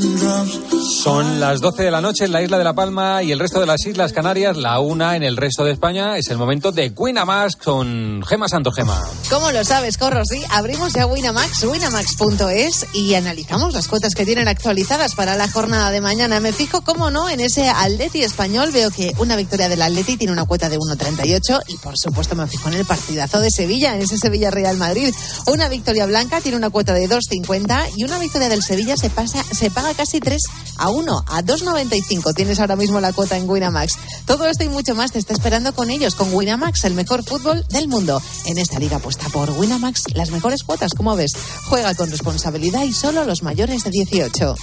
[0.00, 3.40] drops Son las 12 de la noche en la isla de La Palma y el
[3.40, 6.16] resto de las islas Canarias, la una en el resto de España.
[6.16, 9.02] Es el momento de Winamax con Gema Santo Gema.
[9.28, 10.24] ¿Cómo lo sabes, Corro?
[10.24, 15.90] Sí, abrimos ya Winamax, winamax.es y analizamos las cuotas que tienen actualizadas para la jornada
[15.90, 16.38] de mañana.
[16.38, 20.32] Me fijo, cómo no, en ese Atleti español veo que una victoria del Atleti tiene
[20.32, 24.02] una cuota de 1.38 y por supuesto me fijo en el partidazo de Sevilla, en
[24.02, 25.12] ese Sevilla Real Madrid.
[25.46, 29.42] Una victoria blanca tiene una cuota de 2.50 y una victoria del Sevilla se pasa
[29.52, 30.40] se paga casi 3
[30.78, 32.34] a 1, a 2.95.
[32.34, 33.94] Tienes ahora mismo la cuota en Winamax.
[34.26, 37.66] Todo esto y mucho más te está esperando con ellos, con Winamax, el mejor fútbol
[37.68, 38.20] del mundo.
[38.46, 41.32] En esta liga apuesta por Winamax, las mejores cuotas, como ves.
[41.68, 44.54] Juega con responsabilidad y solo los mayores de 18.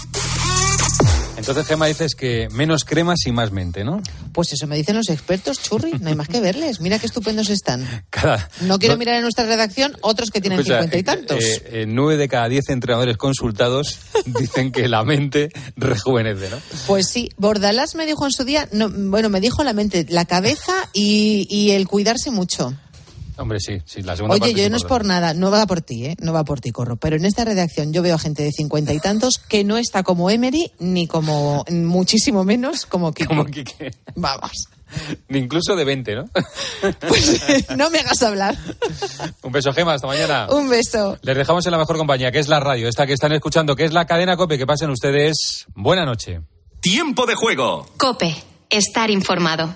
[1.44, 4.02] Entonces, Gemma, dices que menos cremas y más mente, ¿no?
[4.32, 5.92] Pues eso me dicen los expertos, churri.
[6.00, 6.80] No hay más que verles.
[6.80, 7.86] Mira qué estupendos están.
[8.62, 11.44] no quiero mirar en nuestra redacción otros que tienen cincuenta y tantos.
[11.44, 16.60] Eh, eh, nueve de cada diez entrenadores consultados dicen que la mente rejuvenece, ¿no?
[16.88, 17.30] Pues sí.
[17.36, 21.46] Bordalás me dijo en su día, no, bueno, me dijo la mente, la cabeza y,
[21.50, 22.74] y el cuidarse mucho.
[23.38, 26.06] Hombre, sí, sí, la segunda Oye, yo no es por nada, no va por ti,
[26.06, 26.16] ¿eh?
[26.22, 26.98] No va por ti, Corro.
[26.98, 30.04] Pero en esta redacción yo veo a gente de cincuenta y tantos que no está
[30.04, 33.28] como Emery, ni como, muchísimo menos, como Kike.
[33.28, 33.92] Como Kike.
[34.16, 34.68] Vamos.
[35.28, 36.26] Ni incluso de 20, ¿no?
[37.08, 38.56] Pues no me hagas hablar.
[39.42, 40.48] Un beso, Gema, hasta mañana.
[40.52, 41.18] Un beso.
[41.22, 43.86] Les dejamos en la mejor compañía, que es la radio, esta que están escuchando, que
[43.86, 44.58] es la cadena COPE.
[44.58, 45.66] Que pasen ustedes.
[45.74, 46.42] Buena noche.
[46.82, 47.88] Tiempo de juego.
[47.98, 48.36] COPE.
[48.70, 49.76] Estar informado.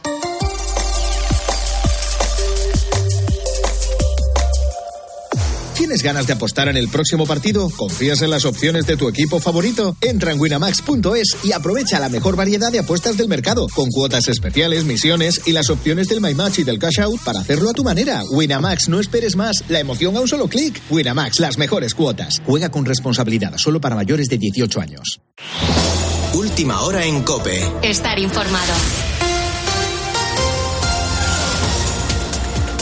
[5.77, 7.69] ¿Tienes ganas de apostar en el próximo partido?
[7.69, 9.95] ¿Confías en las opciones de tu equipo favorito?
[10.01, 14.85] Entra en winamax.es y aprovecha la mejor variedad de apuestas del mercado, con cuotas especiales,
[14.85, 17.83] misiones y las opciones del My Match y del Cash Out para hacerlo a tu
[17.83, 18.23] manera.
[18.31, 19.65] Winamax, no esperes más.
[19.69, 20.81] La emoción a un solo clic.
[20.89, 22.41] Winamax, las mejores cuotas.
[22.43, 25.21] Juega con responsabilidad, solo para mayores de 18 años.
[26.33, 27.61] Última hora en Cope.
[27.83, 28.73] Estar informado.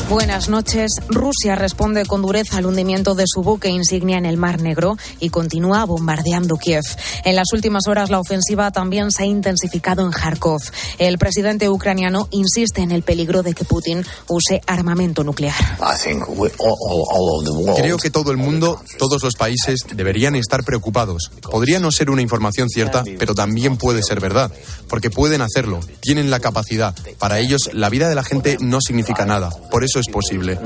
[0.09, 0.91] Buenas noches.
[1.09, 5.30] Rusia responde con dureza al hundimiento de su buque insignia en el Mar Negro y
[5.30, 6.84] continúa bombardeando Kiev.
[7.24, 10.62] En las últimas horas la ofensiva también se ha intensificado en Kharkov.
[11.00, 15.56] El presidente ucraniano insiste en el peligro de que Putin use armamento nuclear.
[17.75, 21.31] Creo que todo el mundo, todos los países deberían estar preocupados.
[21.41, 24.51] Podría no ser una información cierta, pero también puede ser verdad,
[24.88, 26.94] porque pueden hacerlo, tienen la capacidad.
[27.18, 29.50] Para ellos la vida de la gente no significa nada.
[29.72, 30.59] Por eso es posible.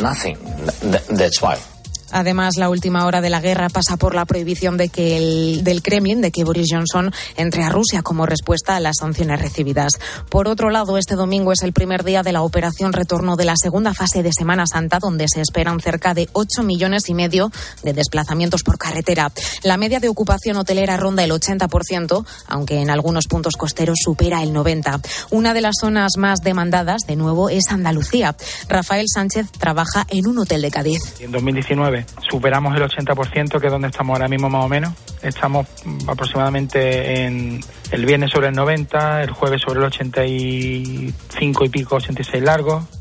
[2.11, 5.81] Además, la última hora de la guerra pasa por la prohibición de que el, del
[5.81, 9.93] Kremlin de que Boris Johnson entre a Rusia como respuesta a las sanciones recibidas.
[10.29, 13.55] Por otro lado, este domingo es el primer día de la operación retorno de la
[13.55, 17.51] segunda fase de Semana Santa, donde se esperan cerca de 8 millones y medio
[17.83, 19.31] de desplazamientos por carretera.
[19.63, 24.53] La media de ocupación hotelera ronda el 80%, aunque en algunos puntos costeros supera el
[24.53, 25.01] 90%.
[25.31, 28.35] Una de las zonas más demandadas, de nuevo, es Andalucía.
[28.67, 30.99] Rafael Sánchez trabaja en un hotel de Cádiz.
[31.19, 31.98] En 2019
[32.29, 34.93] superamos el 80%, que es donde estamos ahora mismo más o menos.
[35.21, 35.67] Estamos
[36.07, 37.59] aproximadamente en
[37.91, 42.98] el viernes sobre el 90, el jueves sobre el 85 y pico, 86 largos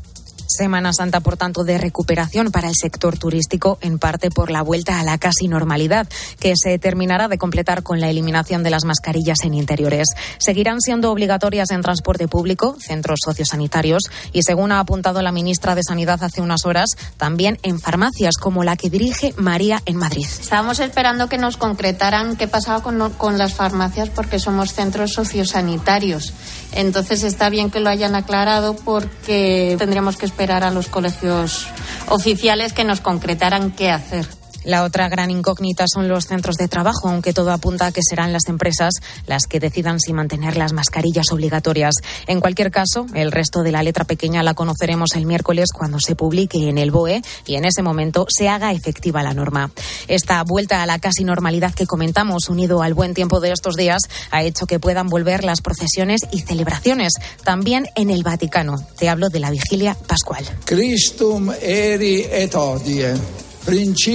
[0.49, 4.99] Semana Santa, por tanto, de recuperación para el sector turístico, en parte por la vuelta
[4.99, 6.07] a la casi normalidad,
[6.39, 10.07] que se terminará de completar con la eliminación de las mascarillas en interiores.
[10.39, 14.01] Seguirán siendo obligatorias en transporte público, centros sociosanitarios
[14.33, 18.63] y, según ha apuntado la ministra de Sanidad hace unas horas, también en farmacias como
[18.63, 20.25] la que dirige María en Madrid.
[20.25, 26.33] Estábamos esperando que nos concretaran qué pasaba con, con las farmacias porque somos centros sociosanitarios.
[26.71, 31.67] Entonces está bien que lo hayan aclarado porque tendríamos que esperar a los colegios
[32.07, 34.38] oficiales que nos concretaran qué hacer.
[34.63, 38.33] La otra gran incógnita son los centros de trabajo, aunque todo apunta a que serán
[38.33, 38.93] las empresas
[39.25, 41.95] las que decidan si mantener las mascarillas obligatorias.
[42.27, 46.15] En cualquier caso, el resto de la letra pequeña la conoceremos el miércoles cuando se
[46.15, 49.71] publique en el BOE y en ese momento se haga efectiva la norma.
[50.07, 54.03] Esta vuelta a la casi normalidad que comentamos, unido al buen tiempo de estos días,
[54.31, 57.13] ha hecho que puedan volver las procesiones y celebraciones,
[57.43, 58.75] también en el Vaticano.
[58.97, 60.45] Te hablo de la vigilia pascual.
[60.65, 63.48] Christum eri et odie.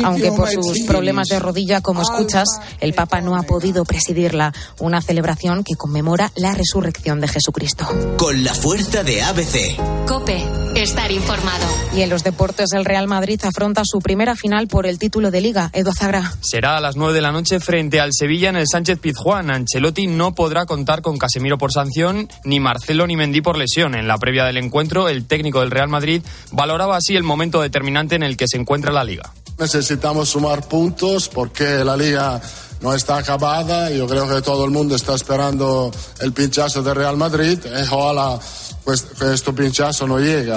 [0.04, 2.48] Aunque por sus problemas de rodilla, como escuchas,
[2.80, 7.86] el Papa no ha podido presidirla, una celebración que conmemora la resurrección de Jesucristo.
[8.16, 10.06] Con la fuerza de ABC.
[10.06, 11.66] Cope, estar informado.
[11.94, 15.40] Y en los deportes, el Real Madrid afronta su primera final por el título de
[15.40, 15.70] Liga.
[15.72, 16.32] Edo Zagra.
[16.40, 19.50] Será a las 9 de la noche frente al Sevilla en el Sánchez Pizjuán.
[19.50, 23.94] Ancelotti no podrá contar con Casemiro por sanción, ni Marcelo ni Mendy por lesión.
[23.94, 26.22] En la previa del encuentro, el técnico del Real Madrid
[26.52, 29.32] valoraba así el momento determinante en el que se encuentra la Liga.
[29.58, 32.40] Necesitamos sumar puntos porque la liga
[32.80, 33.90] no está acabada.
[33.90, 35.90] Yo creo que todo el mundo está esperando
[36.20, 37.58] el pinchazo de Real Madrid.
[37.64, 38.38] Eh, ojalá
[38.84, 40.52] pues, que este pinchazo no llegue.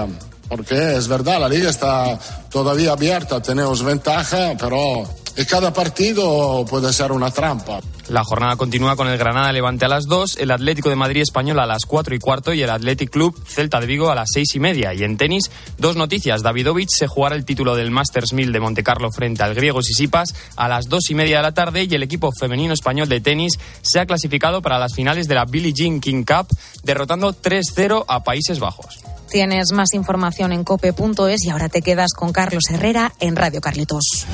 [0.50, 2.18] Porque es verdad, la liga está
[2.50, 5.04] todavía abierta, tenemos ventaja, pero
[5.46, 7.80] cada partido puede ser una trampa.
[8.10, 11.60] La jornada continúa con el Granada Levante a las 2, el Atlético de Madrid Español
[11.60, 14.56] a las 4 y cuarto y el Athletic Club Celta de Vigo a las 6
[14.56, 14.94] y media.
[14.94, 16.42] Y en tenis, dos noticias.
[16.42, 20.70] Davidovich se jugará el título del Masters 1000 de Montecarlo frente al griego Sisipas a
[20.70, 24.00] las 2 y media de la tarde y el equipo femenino español de tenis se
[24.00, 26.48] ha clasificado para las finales de la Billie Jean King Cup
[26.84, 29.00] derrotando 3-0 a Países Bajos.
[29.30, 34.26] Tienes más información en cope.es y ahora te quedas con Carlos Herrera en Radio Carlitos.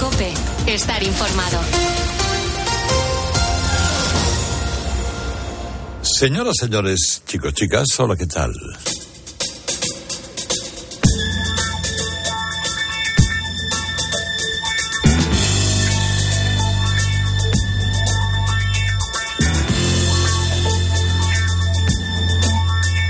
[0.00, 0.32] Cope,
[0.66, 1.58] estar informado.
[6.02, 8.52] Señoras, señores, chicos, chicas, hola, ¿qué tal?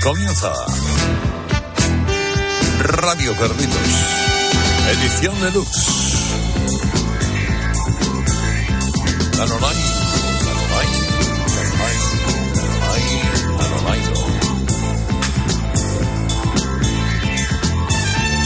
[0.03, 0.53] Comienza
[2.91, 3.77] Radio Carlitos,
[4.89, 5.89] edición deluxe.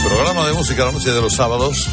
[0.04, 1.88] Programa de música la noche de los sábados.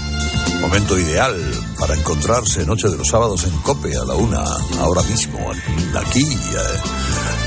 [0.59, 1.35] Momento ideal
[1.79, 4.43] para encontrarse noche de los sábados en Cope a la una,
[4.79, 5.51] ahora mismo,
[5.95, 6.79] aquí, eh,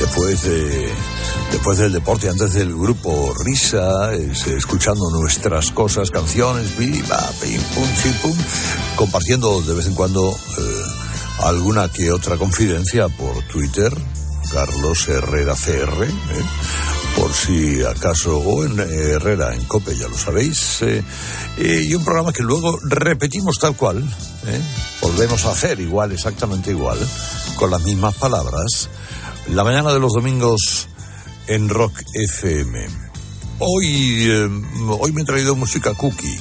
[0.01, 1.14] después de
[1.51, 7.89] después del deporte, antes del grupo Risa, escuchando nuestras cosas, canciones, viva, pim, pum,
[8.23, 8.37] pum,
[8.97, 10.83] compartiendo de vez en cuando eh,
[11.45, 13.93] alguna que otra confidencia por Twitter,
[14.53, 16.45] Carlos Herrera CR, ¿eh?
[17.17, 21.03] por si acaso, o en Herrera, en Cope, ya lo sabéis, eh,
[21.57, 24.03] y un programa que luego repetimos tal cual,
[24.47, 24.61] ¿eh?
[25.01, 26.99] volvemos a hacer igual, exactamente igual,
[27.57, 28.89] con las mismas palabras,
[29.49, 30.89] la mañana de los domingos
[31.47, 32.87] en Rock FM.
[33.59, 34.29] Hoy,
[34.89, 36.39] hoy me he traído música cookie.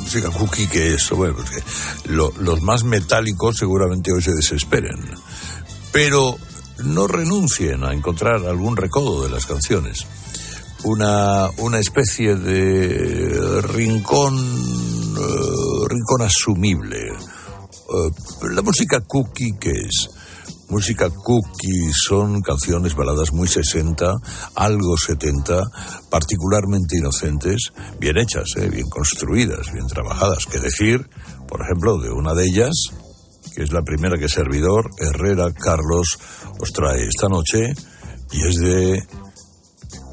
[0.00, 1.64] música cookie que es, bueno, pues
[2.06, 4.98] los más metálicos seguramente hoy se desesperen.
[5.92, 6.36] Pero
[6.84, 10.06] no renuncien a encontrar algún recodo de las canciones.
[10.84, 17.08] Una, una especie de rincón, eh, rincón asumible.
[17.08, 18.10] Eh,
[18.50, 20.10] la música cookie, ¿qué es?
[20.72, 24.10] Música cookie son canciones baladas muy 60,
[24.54, 25.60] algo 70,
[26.08, 30.46] particularmente inocentes, bien hechas, eh, bien construidas, bien trabajadas.
[30.46, 31.10] Que decir,
[31.46, 32.72] por ejemplo, de una de ellas,
[33.54, 36.18] que es la primera que servidor Herrera Carlos
[36.58, 37.74] os trae esta noche
[38.30, 39.06] y es de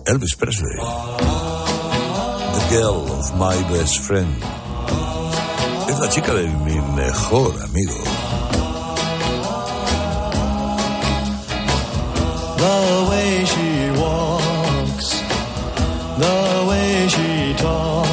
[0.07, 0.75] Elvis Presley.
[2.53, 4.35] The Girl of My Best Friend.
[5.88, 8.28] Es la chica de mi mejor amigo.
[12.59, 15.21] The way she walks,
[16.19, 18.08] the way she talks.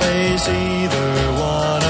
[0.00, 1.83] face either one.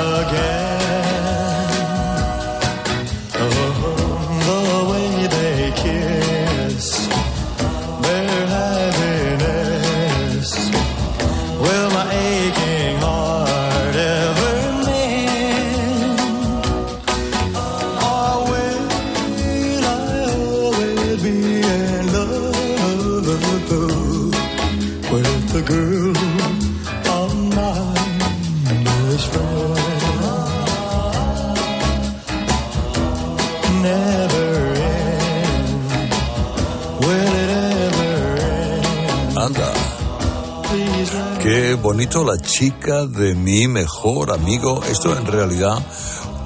[41.85, 44.83] Bonito la chica de mi mejor amigo.
[44.91, 45.76] Esto en realidad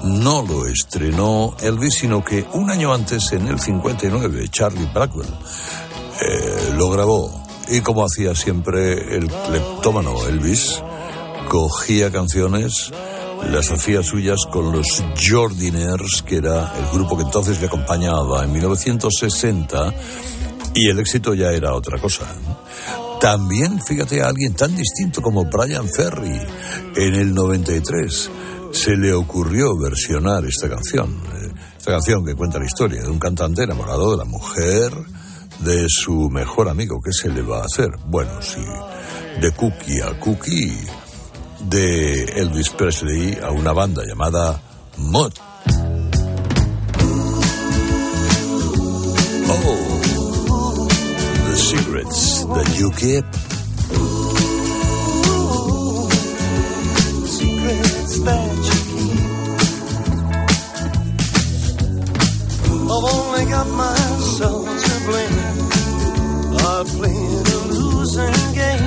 [0.03, 5.29] no lo estrenó Elvis, sino que un año antes, en el 59, Charlie Blackwell
[6.19, 7.41] eh, lo grabó.
[7.69, 10.83] Y como hacía siempre el cleptómano Elvis,
[11.47, 12.91] cogía canciones,
[13.49, 18.51] las hacía suyas con los Jordiners, que era el grupo que entonces le acompañaba en
[18.51, 19.93] 1960,
[20.75, 22.25] y el éxito ya era otra cosa.
[23.19, 26.39] También, fíjate, a alguien tan distinto como Brian Ferry,
[26.95, 28.29] en el 93,
[28.71, 31.21] se le ocurrió versionar esta canción.
[31.33, 34.91] Eh, Esta canción que cuenta la historia de un cantante enamorado de la mujer
[35.59, 36.99] de su mejor amigo.
[37.03, 37.89] ¿Qué se le va a hacer?
[38.05, 38.61] Bueno, sí,
[39.41, 40.77] de Cookie a Cookie,
[41.69, 44.61] de Elvis Presley a una banda llamada
[44.97, 45.31] Mod.
[49.51, 50.89] Oh,
[51.49, 52.38] the secrets
[52.91, 53.25] keep.
[57.27, 59.19] secrets that you keep.
[62.91, 65.39] I've only got myself to blame.
[66.57, 66.83] I
[67.47, 68.85] a losing game.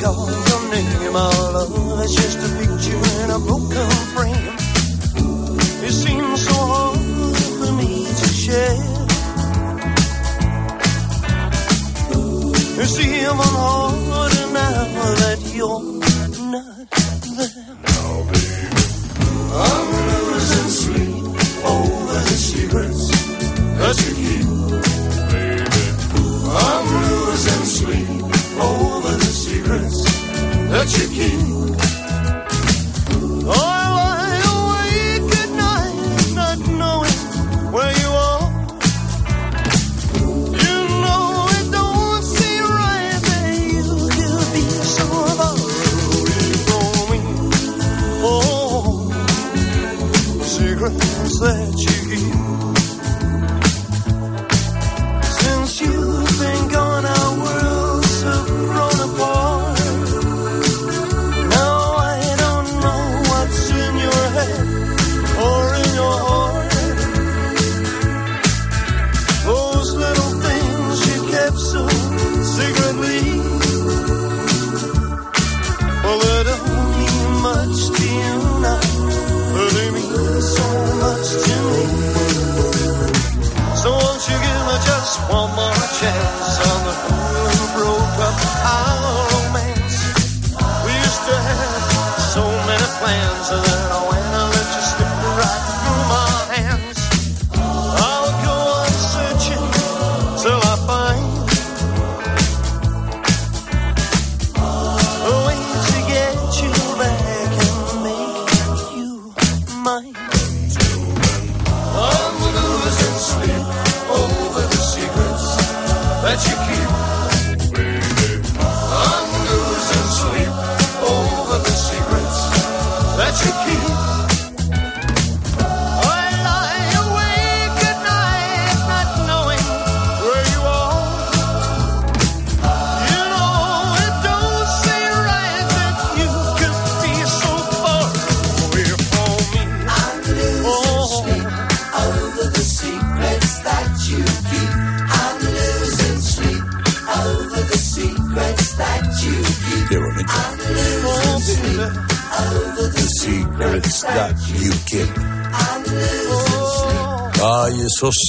[0.00, 1.16] Call your name.
[1.16, 2.65] Our love is just a
[12.86, 13.95] Een ziel van hoop.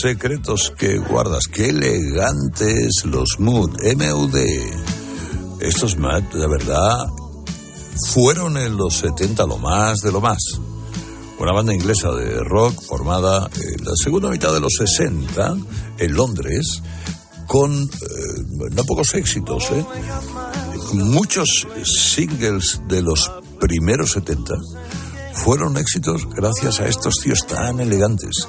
[0.01, 1.47] Secretos que guardas.
[1.47, 4.73] Qué elegantes los Mood, M-U-D.
[5.61, 7.07] Estos Mood, de verdad,
[8.09, 10.39] fueron en los 70 lo más de lo más.
[11.39, 15.57] Una banda inglesa de rock formada en la segunda mitad de los 60
[15.99, 16.81] en Londres
[17.47, 19.85] con eh, no pocos éxitos, ¿eh?
[20.93, 24.53] Muchos singles de los primeros 70
[25.33, 28.47] fueron éxitos gracias a estos tíos tan elegantes.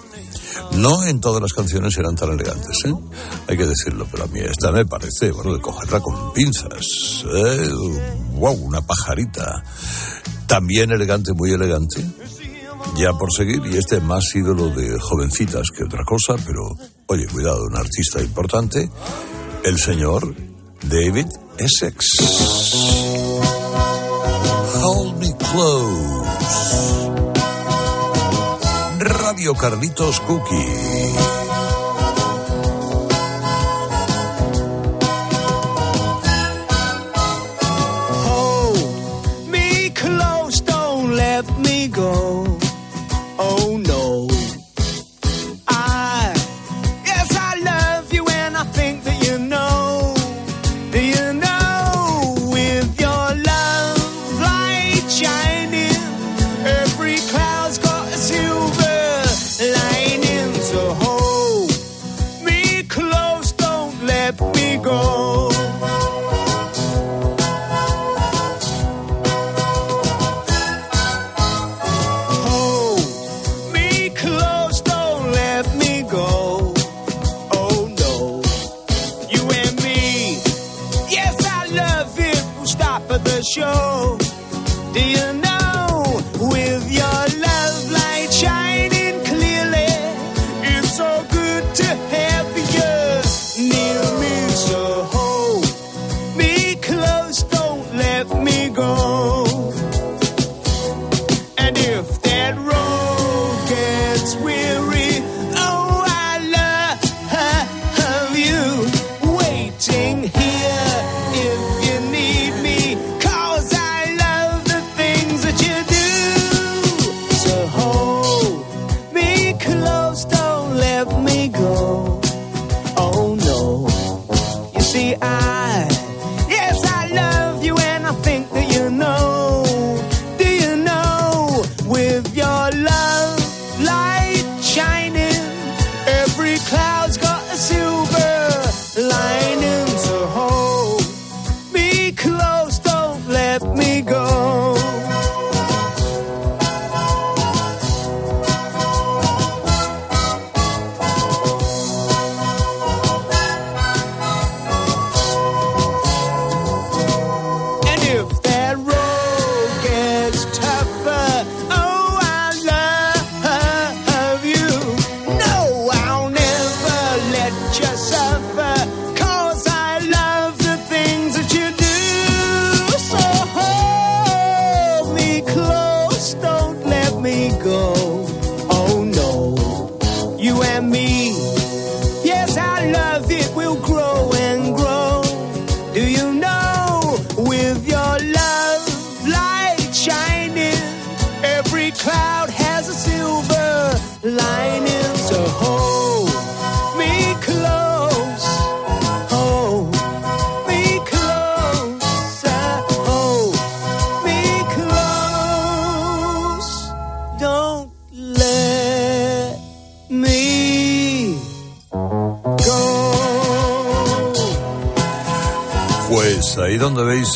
[0.79, 2.95] No en todas las canciones eran tan elegantes, ¿eh?
[3.49, 7.25] hay que decirlo, pero a mí esta me parece, bueno, de cogerla con pinzas.
[7.35, 7.69] ¿eh?
[8.35, 8.55] ¡Wow!
[8.55, 9.65] Una pajarita.
[10.47, 12.05] También elegante, muy elegante.
[12.97, 17.65] Ya por seguir, y este más ídolo de jovencitas que otra cosa, pero oye, cuidado,
[17.65, 18.89] un artista importante,
[19.65, 20.33] el señor
[20.85, 21.27] David
[21.59, 22.07] Essex.
[24.81, 27.18] Hold me close.
[29.39, 31.68] Radio Carlitos Cookie.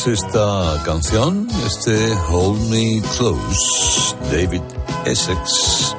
[0.07, 4.61] Esta canción, este Hold Me Close, David
[5.05, 5.95] Essex.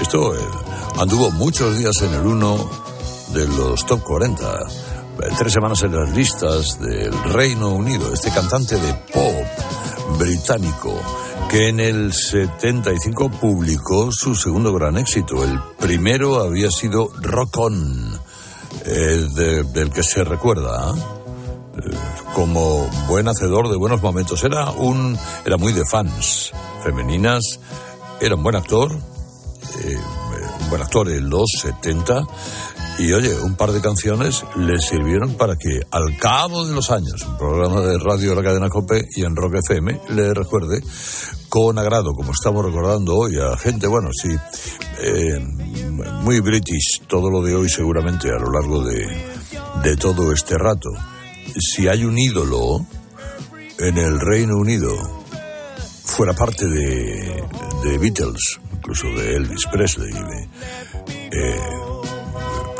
[0.00, 0.38] Esto eh,
[0.98, 2.68] anduvo muchos días en el uno
[3.34, 8.12] de los top 40, eh, tres semanas en las listas del Reino Unido.
[8.12, 10.94] Este cantante de pop británico
[11.50, 15.42] que en el 75 publicó su segundo gran éxito.
[15.44, 18.20] El primero había sido Rock On,
[18.84, 20.92] de- del que se recuerda.
[20.94, 21.90] ¿eh?
[22.38, 24.44] Como buen hacedor de buenos momentos.
[24.44, 26.52] Era un, era muy de fans
[26.84, 27.58] femeninas,
[28.20, 29.98] era un buen actor, eh,
[30.60, 32.22] un buen actor en los 70
[33.00, 37.26] y oye, un par de canciones le sirvieron para que al cabo de los años,
[37.26, 40.80] un programa de radio de la cadena COPE y en Rock FM le recuerde
[41.48, 44.30] con agrado, como estamos recordando hoy a gente, bueno, sí,
[45.00, 45.40] eh,
[46.22, 49.08] muy british, todo lo de hoy seguramente a lo largo de,
[49.82, 50.90] de todo este rato.
[51.56, 52.84] Si hay un ídolo
[53.78, 54.90] en el Reino Unido,
[56.04, 57.42] fuera parte de,
[57.84, 60.12] de Beatles, incluso de Elvis Presley,
[61.32, 61.60] eh,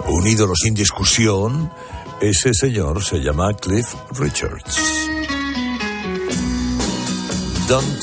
[0.09, 1.71] un ídolo sin discusión,
[2.21, 4.77] ese señor se llama Cliff Richards.
[7.69, 8.01] Don't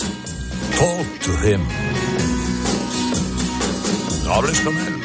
[0.78, 1.62] talk to him.
[4.24, 5.02] No hables con él.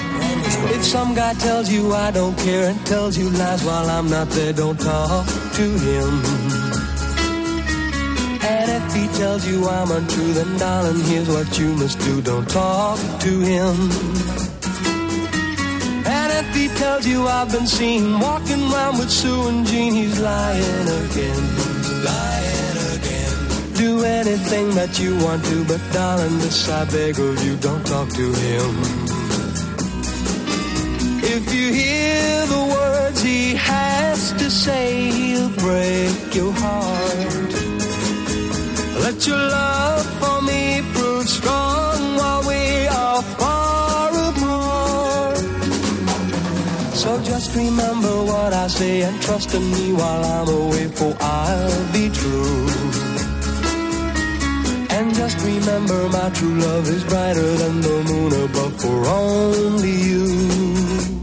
[0.75, 4.29] If some guy tells you I don't care and tells you lies while I'm not
[4.31, 6.11] there, don't talk to him.
[8.53, 12.23] And if he tells you I'm untrue, then darling, here's what you must do.
[12.23, 13.75] Don't talk to him.
[16.17, 20.19] And if he tells you I've been seen walking around with Sue and Jean, he's
[20.19, 21.43] lying again.
[22.11, 23.37] Lying again.
[23.75, 28.09] Do anything that you want to, but darling, this I beg of you, don't talk
[28.09, 29.10] to him.
[31.41, 37.53] If you hear the words he has to say, he'll break your heart.
[39.05, 45.39] Let your love for me prove strong while we are far apart.
[47.03, 51.93] So just remember what I say and trust in me while I'm away, for I'll
[51.93, 52.69] be true.
[54.97, 61.20] And just remember my true love is brighter than the moon above for only you.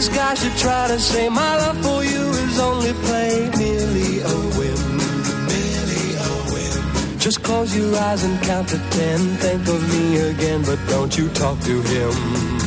[0.00, 4.36] This guy should try to say my love for you is only play, merely a
[4.56, 4.96] whim,
[5.44, 7.18] merely a whim.
[7.18, 9.18] Just close your eyes and count to ten.
[9.36, 12.59] Think of me again, but don't you talk to him.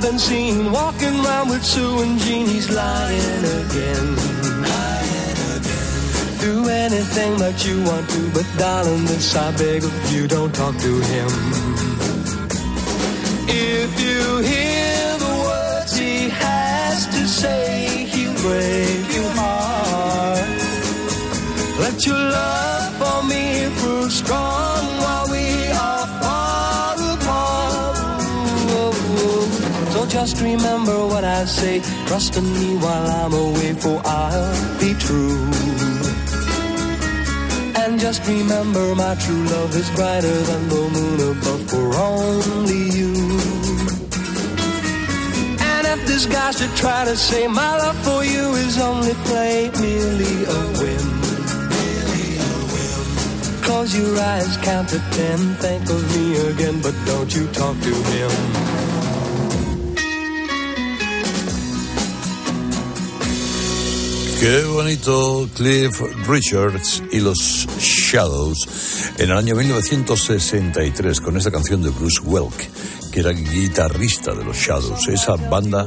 [0.00, 4.16] I've been seen walking around with Sue and Jeannie's lying again.
[6.40, 10.74] Do anything that you want to, but darling, this I beg of you, don't talk
[10.74, 11.28] to him.
[13.46, 20.48] If you hear the words he has to say, he'll break your heart.
[21.78, 24.69] Let your love for me prove strong
[30.20, 31.80] just remember what I say.
[32.06, 35.40] Trust in me while I'm away, for I'll be true.
[37.80, 43.14] And just remember my true love is brighter than the moon above for only you.
[45.72, 49.70] And if this guy should try to say my love for you is only play,
[49.80, 51.08] merely a whim.
[53.62, 57.94] Close your eyes, count to ten, think of me again, but don't you talk to
[58.12, 58.69] him.
[64.40, 67.36] Qué bonito Cliff Richards y los
[67.78, 68.66] Shadows
[69.18, 74.56] en el año 1963 con esta canción de Bruce Welk, que era guitarrista de los
[74.56, 75.84] Shadows, esa banda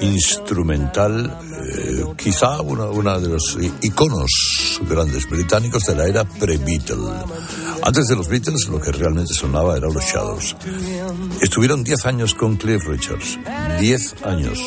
[0.00, 1.38] instrumental,
[1.76, 7.12] eh, quizá una, una de los iconos grandes británicos de la era pre-Beatle.
[7.82, 10.56] Antes de los Beatles lo que realmente sonaba eran los Shadows.
[11.42, 13.38] Estuvieron 10 años con Cliff Richards,
[13.78, 14.58] 10 años,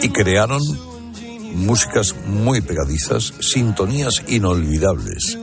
[0.00, 0.62] y crearon
[1.54, 5.38] músicas muy pegadizas, sintonías inolvidables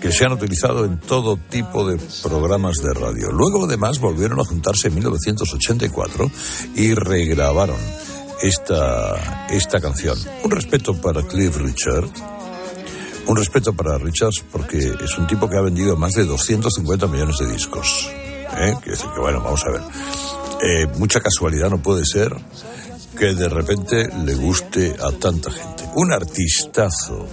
[0.00, 3.30] que se han utilizado en todo tipo de programas de radio.
[3.30, 6.30] Luego además volvieron a juntarse en 1984
[6.74, 7.78] y regrabaron
[8.42, 10.18] esta, esta canción.
[10.42, 12.08] Un respeto para Cliff Richard,
[13.26, 17.36] un respeto para Richards porque es un tipo que ha vendido más de 250 millones
[17.38, 18.10] de discos.
[18.58, 18.74] ¿eh?
[18.80, 19.82] Quiere decir que, bueno, vamos a ver.
[20.64, 22.34] Eh, mucha casualidad no puede ser
[23.18, 25.84] que de repente le guste a tanta gente.
[25.94, 27.26] Un artistazo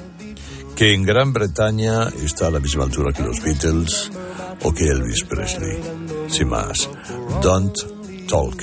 [0.76, 4.12] que en Gran Bretaña está a la misma altura que los Beatles
[4.64, 5.78] o que Elvis Presley.
[6.30, 6.90] Sin más,
[7.42, 7.76] don't
[8.28, 8.58] talk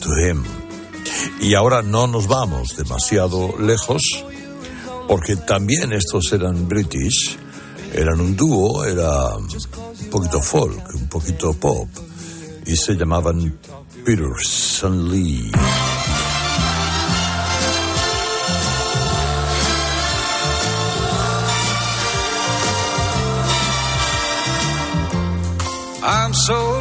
[0.00, 0.42] to him.
[1.40, 4.02] Y ahora no nos vamos demasiado lejos,
[5.08, 7.36] porque también estos eran british,
[7.92, 11.88] eran un dúo, era un poquito folk, un poquito pop,
[12.64, 13.58] y se llamaban
[14.04, 15.50] Peterson Lee.
[26.04, 26.71] I'm so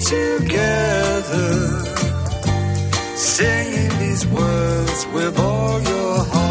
[0.00, 1.84] together,
[3.16, 6.47] singing these words with all your heart.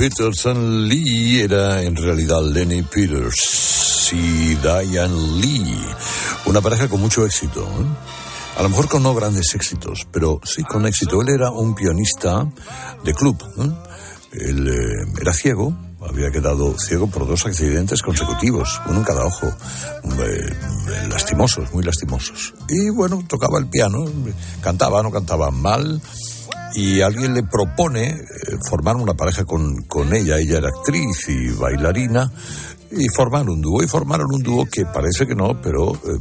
[0.00, 5.78] Peterson Lee era en realidad Lenny Peters y Diane Lee,
[6.46, 7.60] una pareja con mucho éxito.
[7.60, 8.58] ¿eh?
[8.58, 11.20] A lo mejor con no grandes éxitos, pero sí con éxito.
[11.20, 12.48] Él era un pianista
[13.04, 13.36] de club.
[13.58, 14.48] ¿eh?
[14.48, 19.52] Él eh, era ciego, había quedado ciego por dos accidentes consecutivos, uno en cada ojo,
[21.10, 22.54] lastimosos, muy lastimosos.
[22.70, 24.06] Y bueno, tocaba el piano,
[24.62, 26.00] cantaba, no cantaba mal,
[26.74, 28.24] y alguien le propone eh,
[28.68, 32.30] formar una pareja con, con ella, ella era actriz y bailarina,
[32.92, 36.18] y formar un dúo, y formaron un dúo que parece que no, pero eh,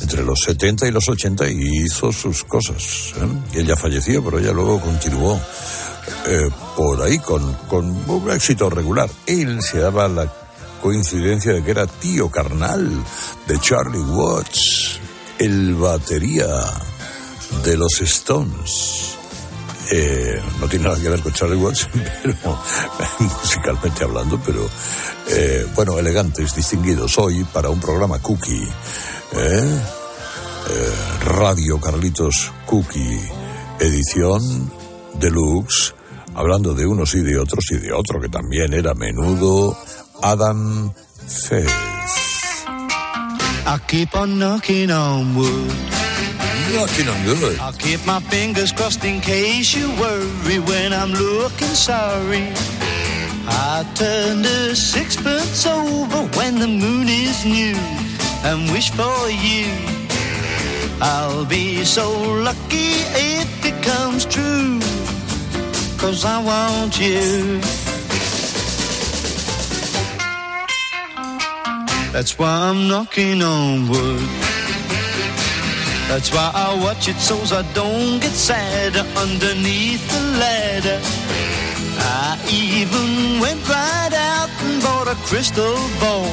[0.00, 3.14] entre los 70 y los 80 hizo sus cosas.
[3.16, 3.60] ¿eh?
[3.60, 5.40] Ella falleció, pero ella luego continuó
[6.26, 9.10] eh, por ahí con, con un éxito regular.
[9.26, 10.32] Él se daba la
[10.80, 12.90] coincidencia de que era tío carnal
[13.48, 15.00] de Charlie Watts,
[15.38, 16.46] el batería
[17.64, 19.13] de los Stones.
[19.90, 21.88] Eh, no tiene nada que ver con Charlie Watts,
[22.22, 22.58] pero
[23.20, 24.68] musicalmente hablando, pero
[25.28, 28.68] eh, bueno, elegantes, distinguidos hoy para un programa Cookie.
[29.32, 29.80] ¿eh?
[31.24, 33.20] Radio Carlitos Cookie,
[33.78, 34.70] edición
[35.18, 35.94] deluxe,
[36.34, 39.76] hablando de unos y de otros y de otro que también era menudo,
[40.22, 40.92] Adam
[41.26, 41.70] Fez.
[46.74, 47.58] Knocking on wood.
[47.60, 52.52] I'll keep my fingers crossed in case you worry when I'm looking sorry.
[53.46, 57.76] I turn the sixpence over when the moon is new
[58.44, 59.66] and wish for you.
[61.00, 62.08] I'll be so
[62.48, 64.80] lucky if it comes true.
[65.98, 67.60] Cause I want you.
[72.12, 74.43] That's why I'm knocking on wood.
[76.08, 81.00] That's why I watch it so I don't get sad underneath the ladder.
[81.98, 86.28] I even went right out and bought a crystal ball,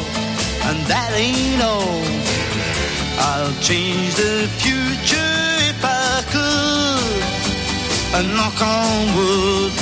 [0.67, 2.03] and that ain't all.
[3.29, 5.38] I'll change the future
[5.71, 7.23] if I could,
[8.17, 9.81] and knock on wood.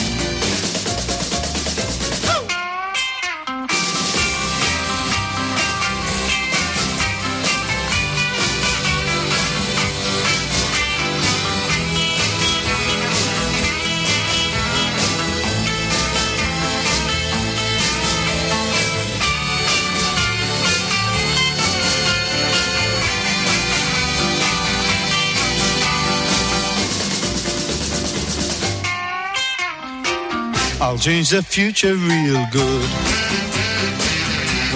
[30.99, 32.89] Change the future real good.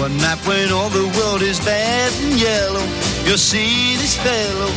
[0.00, 2.86] One night when all the world is bad and yellow,
[3.26, 4.72] you'll see this fellow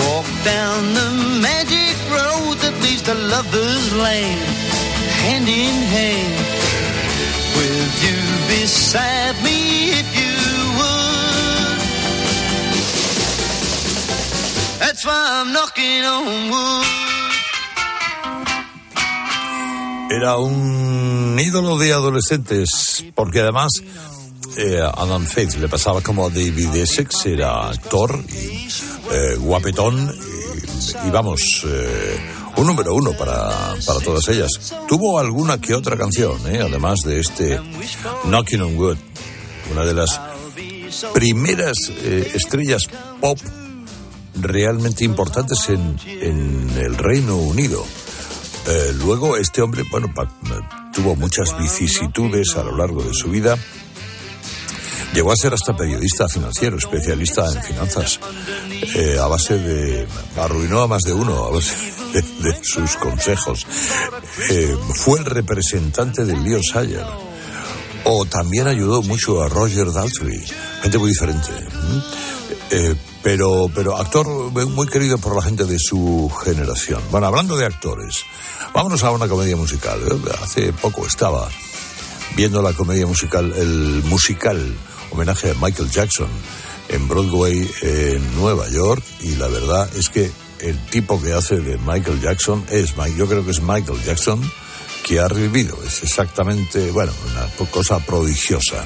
[0.00, 1.10] walk down the
[1.44, 4.40] magic road that leads to lover's land,
[5.20, 6.32] hand in hand.
[7.60, 8.16] With you
[8.48, 10.36] beside me, if you
[10.80, 11.80] would.
[14.80, 17.29] That's why I'm knocking on wood.
[20.10, 23.70] Era un ídolo de adolescentes, porque además
[24.56, 28.66] eh, Adam Faith le pasaba como a David Essex, era actor, y,
[29.12, 30.12] eh, guapetón,
[31.06, 32.18] y, vamos, eh,
[32.56, 34.50] un número uno para, para todas ellas.
[34.88, 37.60] Tuvo alguna que otra canción, eh, además de este
[38.24, 38.98] Knocking on Wood,
[39.70, 40.20] una de las
[41.14, 41.76] primeras
[42.34, 42.82] estrellas
[43.20, 43.38] pop
[44.34, 47.86] realmente importantes en, en el Reino Unido.
[48.66, 50.28] Eh, luego este hombre, bueno, pa-
[50.92, 53.56] tuvo muchas vicisitudes a lo largo de su vida.
[55.12, 58.20] Llegó a ser hasta periodista financiero, especialista en finanzas,
[58.94, 60.06] eh, a base de...
[60.36, 61.74] arruinó a más de uno a base
[62.12, 63.66] de, sus consejos.
[64.50, 67.04] Eh, fue el representante del Leonshire.
[68.04, 70.40] O también ayudó mucho a Roger Daltrey,
[70.82, 71.48] gente muy diferente.
[72.70, 77.02] Eh, pero, pero actor muy querido por la gente de su generación.
[77.10, 78.24] Bueno, hablando de actores,
[78.72, 80.00] vámonos a una comedia musical.
[80.00, 80.30] ¿eh?
[80.42, 81.48] Hace poco estaba
[82.36, 84.74] viendo la comedia musical, el musical
[85.10, 86.28] homenaje a Michael Jackson
[86.88, 90.30] en Broadway en Nueva York y la verdad es que
[90.60, 94.40] el tipo que hace de Michael Jackson es, yo creo que es Michael Jackson
[95.06, 95.78] que ha revivido.
[95.84, 98.84] Es exactamente, bueno, una cosa prodigiosa.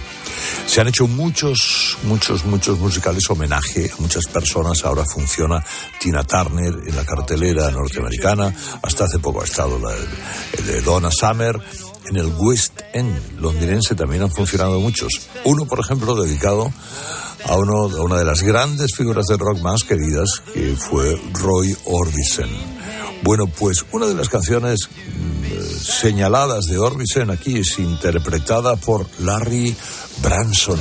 [0.66, 4.85] Se han hecho muchos, muchos, muchos musicales homenaje a muchas personas.
[4.85, 5.64] Ahora funciona
[6.01, 8.55] Tina Turner en la cartelera norteamericana.
[8.83, 9.92] Hasta hace poco ha estado la,
[10.64, 11.61] de Donna Summer.
[12.07, 15.29] En el West End londinense también han funcionado muchos.
[15.44, 16.70] Uno, por ejemplo, dedicado
[17.47, 22.51] a, uno, una de las grandes figuras del rock más queridas, que fue Roy Orbison.
[23.23, 29.75] Bueno, pues una de las canciones mm, señaladas de Orbison aquí es interpretada por Larry
[30.22, 30.79] Branson.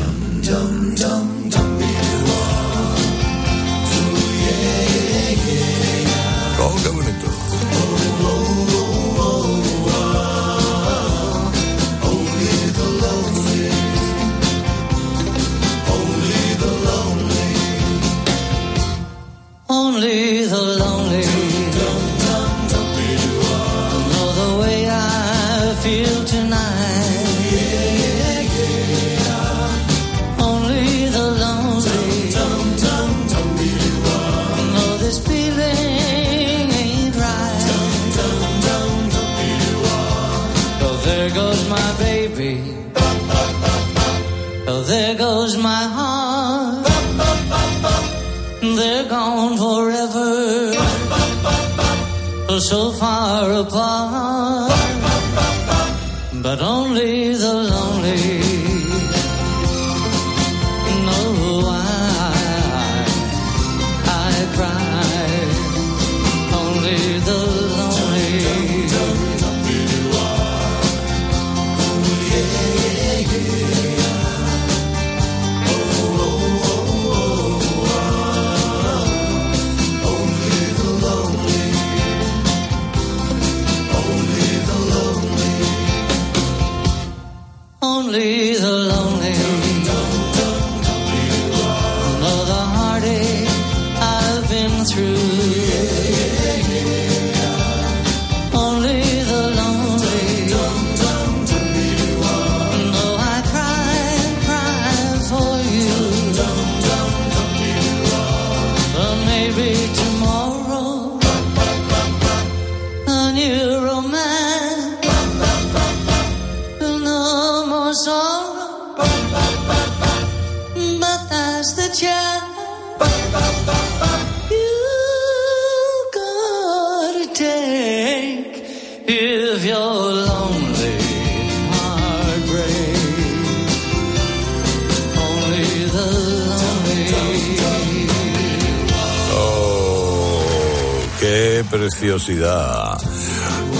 [53.64, 54.03] أبقى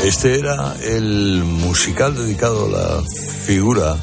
[0.04, 3.02] Este era el musical dedicado a la
[3.46, 3.96] figura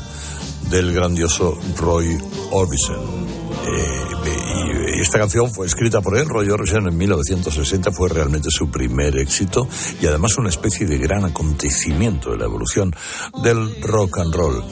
[0.70, 2.16] del grandioso Roy
[2.50, 3.26] Orbison.
[3.66, 8.70] Eh, y esta canción fue escrita por él, Roy Orbison, en 1960, fue realmente su
[8.70, 9.68] primer éxito
[10.00, 12.94] y además una especie de gran acontecimiento de la evolución
[13.42, 14.64] del rock and roll.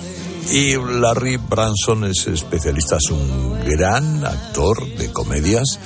[0.51, 5.79] Y Larry Branson es especialista, es un gran actor de comedias.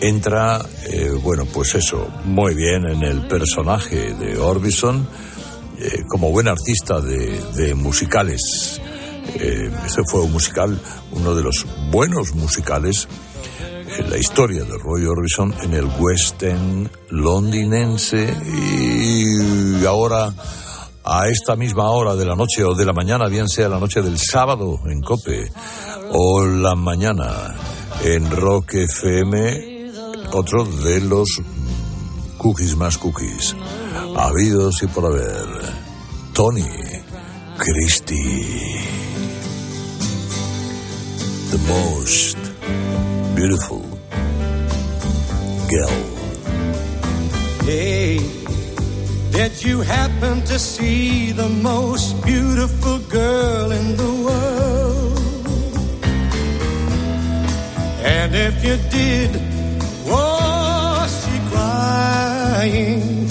[0.00, 5.06] Entra, eh, bueno, pues eso, muy bien en el personaje de Orbison,
[5.78, 8.80] eh, como buen artista de, de musicales.
[9.34, 10.80] Eh, este fue un musical,
[11.12, 13.08] uno de los buenos musicales
[13.98, 20.32] en la historia de Roy Orbison en el West End londinense y ahora
[21.04, 24.00] a esta misma hora de la noche o de la mañana, bien sea la noche
[24.02, 25.50] del sábado en Cope
[26.12, 27.54] o la mañana
[28.04, 29.69] en Rock FM,
[30.32, 31.28] otro de los
[32.38, 33.54] cookies más cookies,
[34.16, 35.46] habidos y por haber,
[36.32, 36.64] Tony
[37.56, 38.80] Christie,
[41.50, 42.38] the most
[43.34, 43.82] beautiful
[45.68, 46.20] girl.
[47.64, 48.20] Hey,
[49.32, 55.18] did you happen to see the most beautiful girl in the world?
[58.02, 59.49] And if you did,
[62.60, 63.28] crying,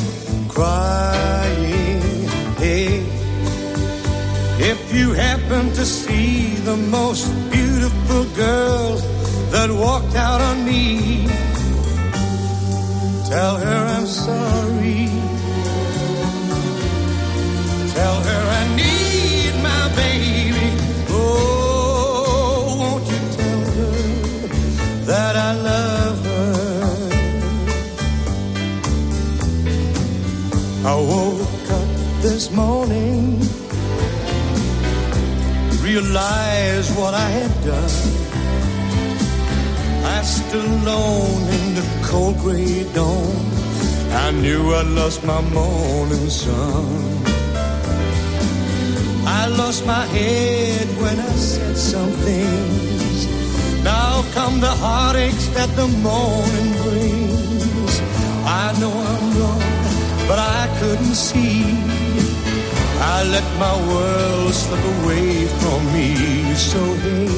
[0.47, 2.01] crying?
[2.57, 3.05] Hey,
[4.71, 8.95] if you happen to see the most beautiful girl
[9.51, 11.27] that walked out on me,
[13.29, 15.05] Tell her I'm sorry.
[17.93, 20.38] Tell her I need my baby.
[32.21, 33.39] This morning,
[35.81, 37.95] realized what I had done.
[40.03, 43.35] I stood alone in the cold gray dawn.
[44.11, 46.85] I knew I lost my morning sun.
[49.25, 53.27] I lost my head when I said some things.
[53.83, 57.93] Now come the heartaches that the morning brings.
[58.43, 61.98] I know I'm wrong, but I couldn't see.
[63.17, 66.09] I let my world slip away from me.
[66.53, 67.29] So hey,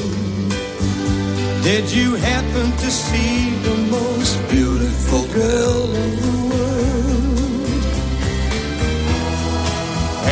[1.68, 7.84] did you happen to see the most beautiful girl in the world?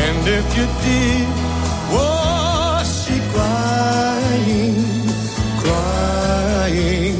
[0.05, 1.27] And if you did,
[1.95, 4.85] was she crying,
[5.63, 7.17] crying?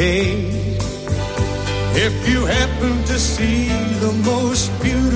[0.00, 0.26] Hey,
[2.06, 3.68] if you happen to see
[4.04, 5.09] the most beautiful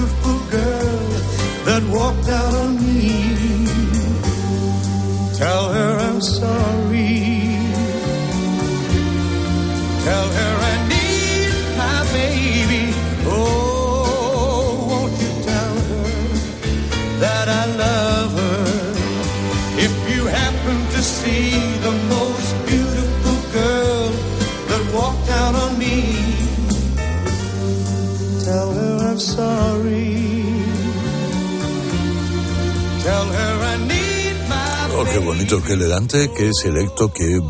[35.15, 37.41] qué bonito, qué elegante, qué selecto, qué, eh,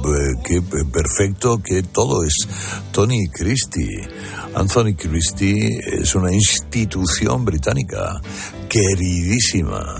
[0.44, 0.60] qué
[0.92, 2.46] perfecto, qué todo es
[2.92, 4.06] Tony Christie.
[4.54, 8.20] Anthony Christie es una institución británica
[8.68, 9.98] queridísima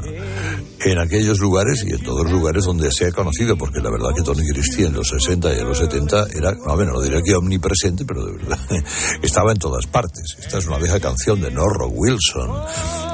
[0.85, 4.11] en aquellos lugares y en todos los lugares donde se ha conocido, porque la verdad
[4.15, 7.23] que Tony Christie en los 60 y en los 70 era, no, bueno, no diría
[7.23, 8.59] que omnipresente, pero de verdad
[9.23, 10.37] estaba en todas partes.
[10.39, 12.51] Esta es una vieja canción de Norro Wilson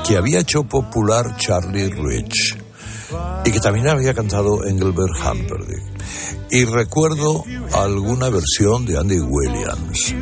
[0.05, 2.57] que había hecho popular Charlie Rich
[3.45, 5.83] y que también había cantado Engelbert Humperdinck.
[6.51, 7.45] Y recuerdo
[7.75, 10.15] alguna versión de Andy Williams.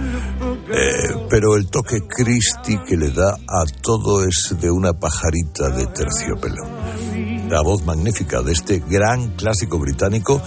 [0.70, 5.86] Eh, pero el toque Christie que le da a todo es de una pajarita de
[5.86, 6.64] terciopelo.
[7.48, 10.42] La voz magnífica de este gran clásico británico,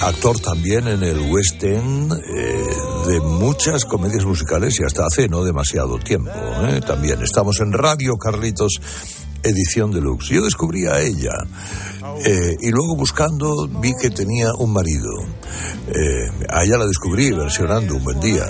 [0.00, 2.64] actor también en el West End eh,
[3.06, 6.32] de muchas comedias musicales y hasta hace no demasiado tiempo.
[6.68, 6.80] eh.
[6.84, 8.80] También estamos en Radio Carlitos
[9.44, 10.34] edición deluxe.
[10.34, 11.32] Yo descubrí a ella
[12.24, 15.10] eh, y luego buscando vi que tenía un marido.
[15.88, 18.44] Eh, a ella la descubrí versionando un buen día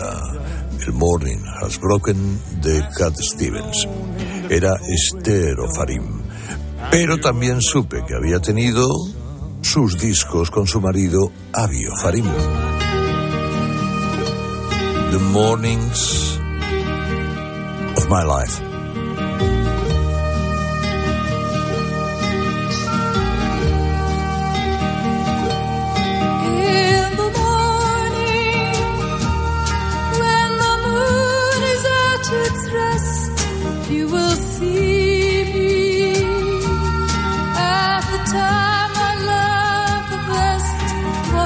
[0.87, 3.89] el Morning Has Broken de Cat Stevens.
[4.51, 6.23] Era Esther Farim.
[6.91, 8.87] Pero también supe que había tenido
[9.63, 12.27] sus discos con su marido Abio Farim.
[15.11, 16.39] The Mornings
[17.97, 18.74] of My Life.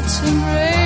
[0.00, 0.77] watching rain.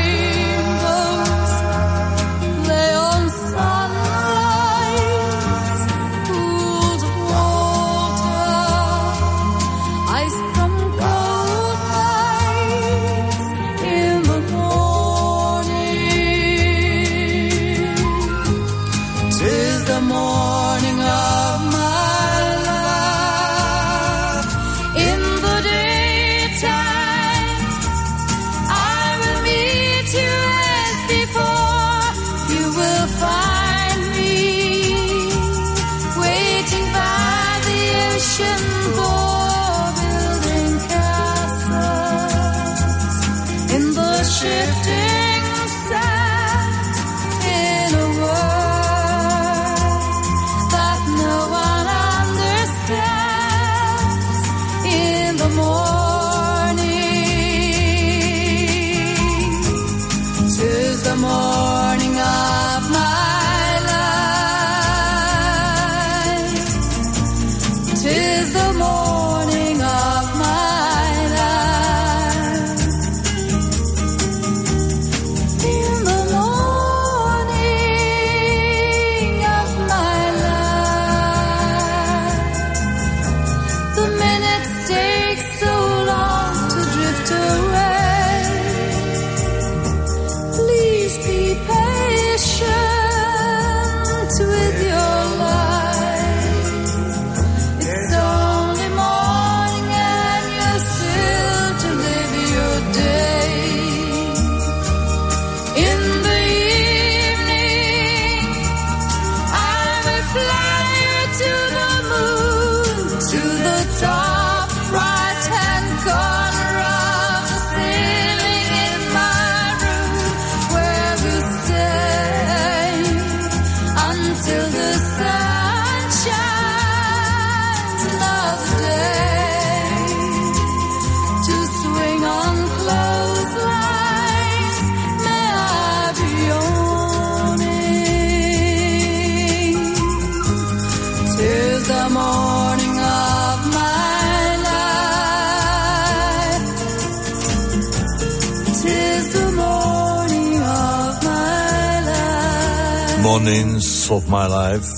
[154.13, 154.89] Of My Life,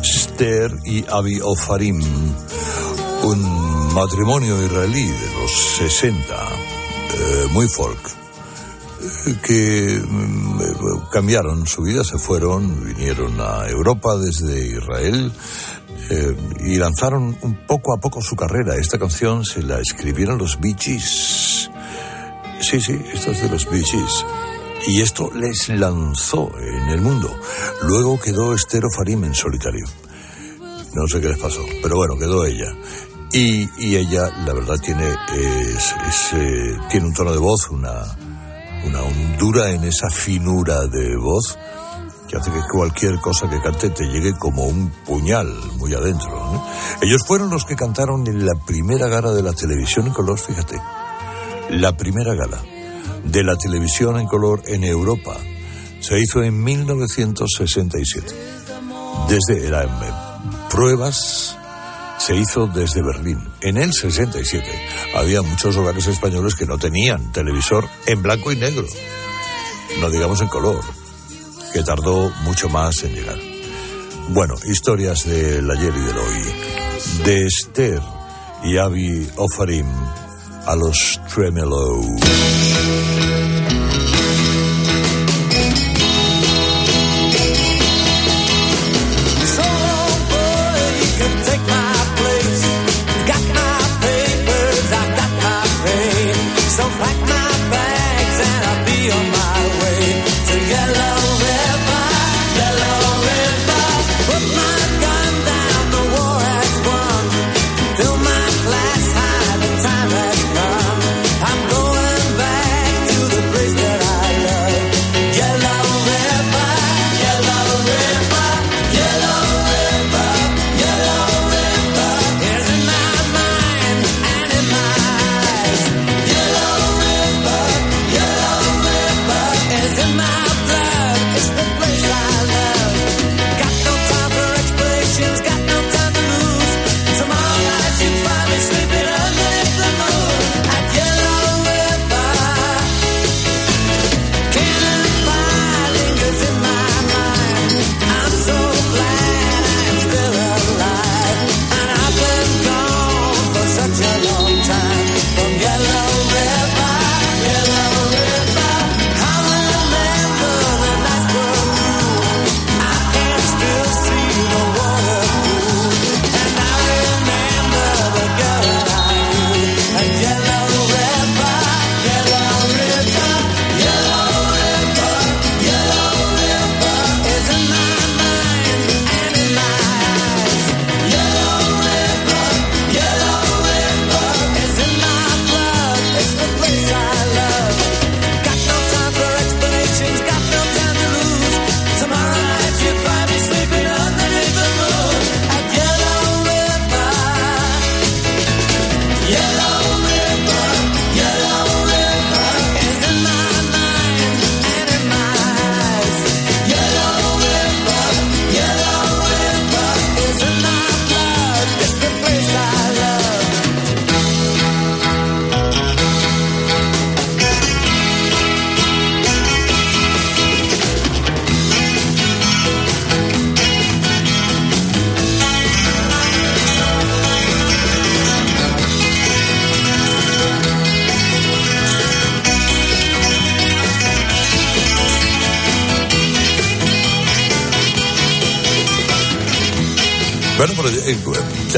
[0.00, 2.00] Esther y Avi Ofarim,
[3.24, 7.98] un matrimonio israelí de los 60, eh, muy folk,
[9.26, 10.64] eh, que mm, eh,
[11.10, 15.32] cambiaron su vida, se fueron, vinieron a Europa desde Israel
[16.60, 18.76] y lanzaron un poco a poco su carrera.
[18.76, 21.70] Esta canción se la escribieron los Bee Gees.
[22.60, 24.24] Sí, sí, esto es de los Bee Gees.
[24.86, 27.30] Y esto les lanzó en el mundo.
[27.82, 29.84] Luego quedó Estero Farim en solitario.
[30.94, 32.72] No sé qué les pasó, pero bueno, quedó ella.
[33.32, 38.16] Y, ella, la verdad, tiene, es- eh, tiene un tono de voz, una,
[38.86, 41.58] una hondura en esa finura de voz
[42.26, 46.62] que hace que cualquier cosa que cante te llegue como un puñal muy adentro.
[47.00, 50.76] Ellos fueron los que cantaron en la primera gala de la televisión en color, fíjate.
[51.70, 52.60] La primera gala
[53.24, 55.36] de la televisión en color en Europa
[56.00, 58.34] se hizo en 1967.
[59.28, 59.90] Desde era en
[60.70, 61.56] pruebas
[62.18, 63.40] se hizo desde Berlín.
[63.60, 64.66] En el 67
[65.14, 68.86] había muchos hogares españoles que no tenían televisor en blanco y negro,
[70.00, 70.80] no digamos en color,
[71.72, 73.38] que tardó mucho más en llegar.
[74.30, 76.42] Bueno, historias del ayer y del hoy.
[77.24, 78.02] De Esther
[78.64, 79.86] y Avi Ofarim
[80.66, 82.02] a los Tremolo.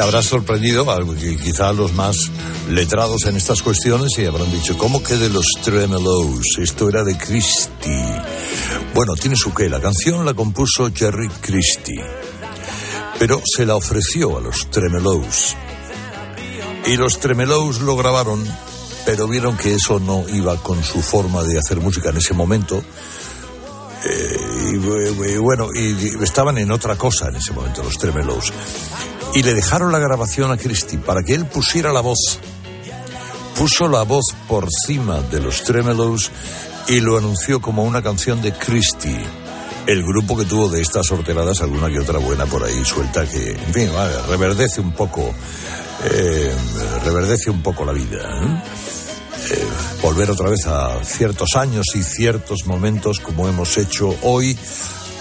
[0.00, 0.86] Te habrá sorprendido,
[1.44, 2.16] quizá los más
[2.70, 6.56] letrados en estas cuestiones y habrán dicho, ¿cómo que de los Tremelows?
[6.58, 8.22] Esto era de Christie.
[8.94, 9.68] Bueno, tiene su qué.
[9.68, 12.02] La canción la compuso Jerry Christie,
[13.18, 15.54] pero se la ofreció a los Tremelows.
[16.86, 18.42] Y los Tremelous lo grabaron,
[19.04, 22.82] pero vieron que eso no iba con su forma de hacer música en ese momento.
[24.08, 24.36] Eh,
[24.72, 28.50] y, bu- y bueno, y estaban en otra cosa en ese momento los Tremelous.
[29.34, 32.40] Y le dejaron la grabación a Christie para que él pusiera la voz.
[33.56, 36.30] Puso la voz por cima de los Tremelous
[36.88, 39.24] y lo anunció como una canción de Christie.
[39.86, 43.52] El grupo que tuvo de estas sorteradas alguna que otra buena por ahí suelta que,
[43.52, 43.90] en fin,
[44.28, 45.32] reverdece un poco,
[46.04, 46.54] eh,
[47.04, 48.18] reverdece un poco la vida.
[48.18, 48.62] ¿eh?
[49.50, 49.66] Eh,
[50.02, 54.56] volver otra vez a ciertos años y ciertos momentos como hemos hecho hoy,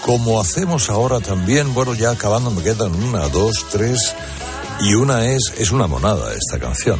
[0.10, 1.72] como hacemos ahora también.
[1.76, 4.16] Bueno, ya acabando me quedan una, dos, tres
[4.82, 7.00] y una es es una monada esta canción.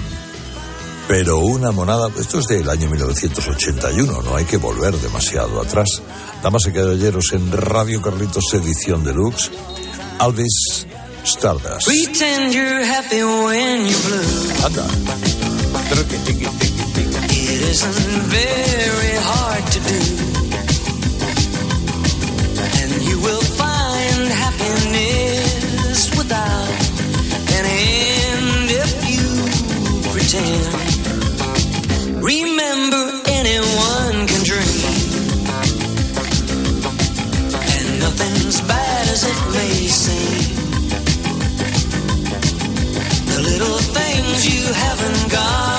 [1.08, 6.04] Pero una monada, esto es del año 1981, no hay que volver demasiado atrás.
[6.44, 9.50] Damas y caballeros, en Radio Carlitos Edición Deluxe,
[10.20, 10.86] Alvis
[11.24, 11.88] Stardust.
[11.88, 14.66] Pretend you're happy when you're blue.
[14.68, 14.86] Anda.
[17.32, 20.29] It isn't very hard to do.
[23.02, 26.70] You will find happiness without
[27.58, 29.26] an end if you
[30.12, 30.74] pretend.
[32.24, 34.84] Remember anyone can dream.
[37.76, 40.56] And nothing's bad as it may seem.
[43.34, 45.79] The little things you haven't got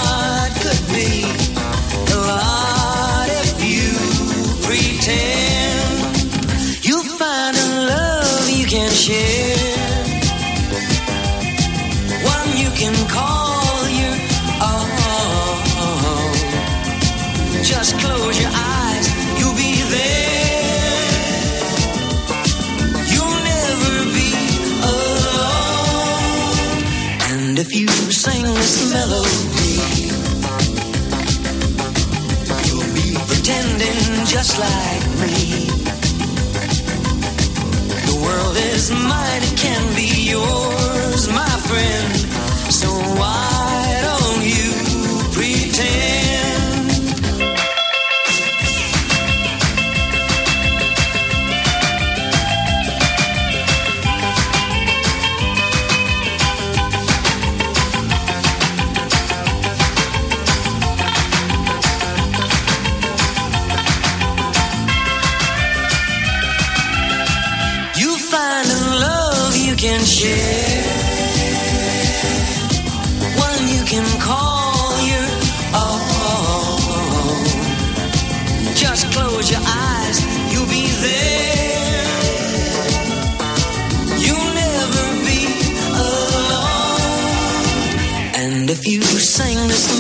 [9.00, 9.56] share.
[12.34, 14.16] One you can call your
[14.60, 14.88] own.
[17.64, 19.06] Just close your eyes,
[19.38, 20.80] you'll be there.
[23.12, 24.30] You'll never be
[24.92, 26.20] alone.
[27.32, 29.76] And if you sing this melody,
[32.66, 35.79] you'll be pretending just like me.
[38.40, 42.16] World is mine, it can be yours, my friend.
[42.72, 42.88] So
[43.18, 43.69] why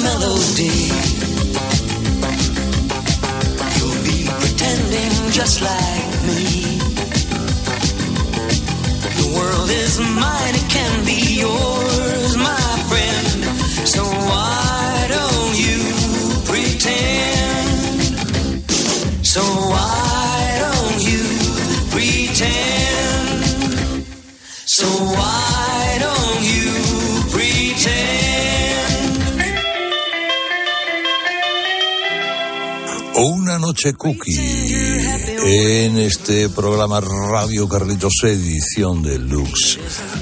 [0.02, 0.90] melody,
[3.76, 6.44] you'll be pretending just like me.
[9.20, 11.89] The world is mine, it can be yours,
[33.70, 34.34] noche cookie
[35.44, 39.78] en este programa Radio Carlitos edición de Lux.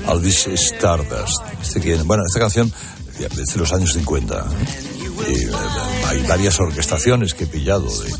[0.06, 1.40] Alvis Stardust.
[1.62, 2.70] Este bueno, esta canción
[3.18, 4.34] desde los años 50.
[4.34, 4.42] ¿eh?
[5.28, 5.50] Eh,
[6.08, 8.12] hay varias orquestaciones que he pillado de,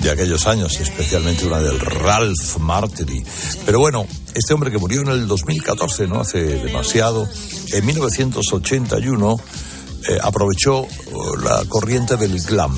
[0.00, 3.24] de aquellos años, especialmente una del Ralph Martini.
[3.64, 7.26] Pero bueno, este hombre que murió en el 2014, no hace demasiado,
[7.72, 9.40] en 1981
[10.10, 12.76] eh, aprovechó oh, la corriente del glam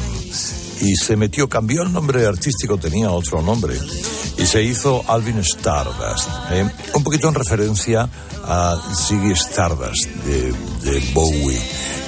[0.81, 3.77] y se metió, cambió el nombre artístico, tenía otro nombre,
[4.37, 6.69] y se hizo Alvin Stardust, ¿eh?
[6.95, 8.09] un poquito en referencia
[8.45, 10.53] a Ziggy Stardust de,
[10.91, 11.61] de Bowie.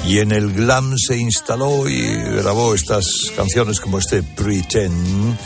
[0.06, 5.36] Y en el glam se instaló y grabó estas canciones como este Pretend,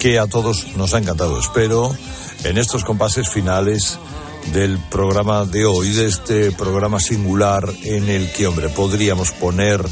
[0.00, 1.38] que a todos nos ha encantado.
[1.38, 1.96] Espero
[2.42, 3.98] en estos compases finales
[4.52, 9.84] del programa de hoy, de este programa singular en el que, hombre, podríamos poner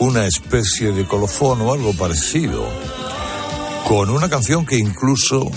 [0.00, 2.66] una especie de colofón o algo parecido,
[3.86, 5.50] con una canción que incluso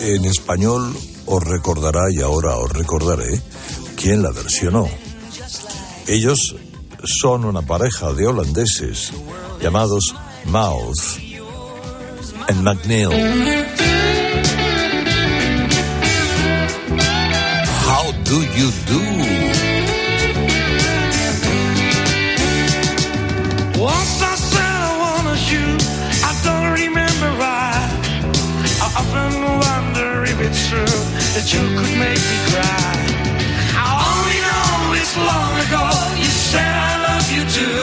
[0.00, 3.40] en español os recordará y ahora os recordaré
[3.96, 4.88] quién la versionó.
[6.06, 6.54] Ellos
[7.04, 9.10] son una pareja de holandeses
[9.60, 10.14] llamados
[10.44, 11.18] Mouth
[12.48, 13.10] and McNeil.
[17.86, 19.49] How do you do?
[31.52, 32.94] You could make me cry.
[33.74, 34.94] I know
[35.34, 35.82] long ago
[36.22, 37.82] you said I love you too.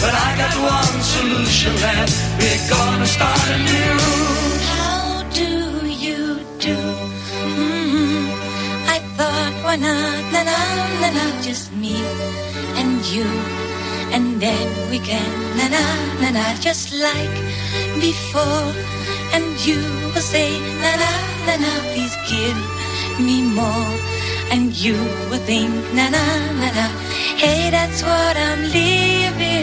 [0.00, 2.08] But I got one solution that
[2.40, 3.98] we're gonna start anew.
[4.72, 5.50] How do
[6.04, 6.76] you do?
[7.44, 8.24] Hmm.
[8.88, 10.24] I thought why not?
[10.32, 10.58] Na na
[11.02, 12.00] na na, just me
[12.80, 13.28] and you.
[14.16, 15.28] And then we can
[15.60, 15.84] na na
[16.22, 17.36] na na, just like
[18.00, 18.72] before.
[19.36, 19.76] And you
[20.14, 22.58] will say na na na na, please give
[23.26, 23.92] me more.
[24.52, 24.96] And you
[25.30, 26.24] will think, na na
[26.60, 26.86] na na,
[27.42, 29.55] hey, that's what I'm living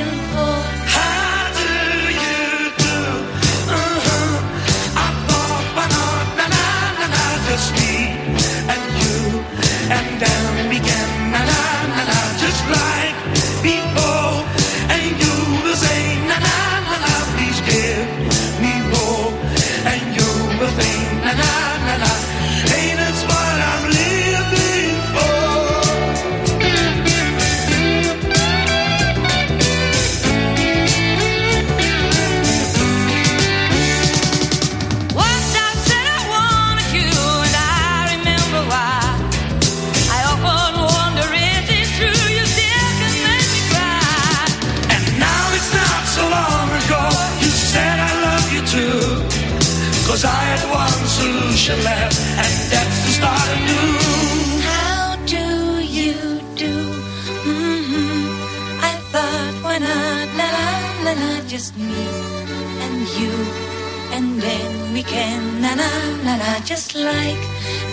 [65.75, 65.89] na
[66.25, 67.43] na na just like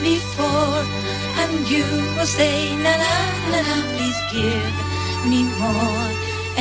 [0.02, 0.82] before.
[1.40, 1.84] And you
[2.16, 3.14] will say, na na
[3.52, 4.74] na na, please give
[5.30, 6.08] me more.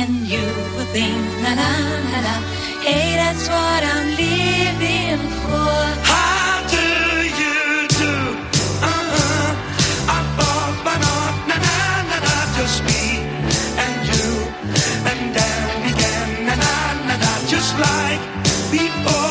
[0.00, 0.46] And you
[0.76, 1.70] will think, na na
[2.12, 2.34] na na,
[2.86, 5.76] hey, that's what I'm living for.
[6.08, 6.86] How do
[7.40, 7.58] you
[8.00, 8.14] do?
[8.90, 9.48] Uh-huh.
[10.16, 11.76] I thought, why not, na na
[12.10, 13.02] na na, just me
[13.84, 14.26] and you,
[15.10, 16.72] and then began, na na
[17.08, 18.22] na na, just like
[18.72, 19.29] before.